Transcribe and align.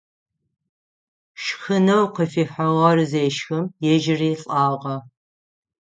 Шхынэу 1.43 2.05
къыфихьыгъэр 2.15 2.97
зешхым, 3.11 3.65
ежьыри 3.93 4.31
лӀагъэ. 4.41 4.95